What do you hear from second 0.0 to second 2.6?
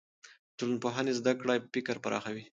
د ټولنپوهنې زده کړه فکر پراخوي.